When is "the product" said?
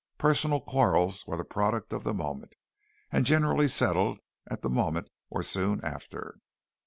1.37-1.93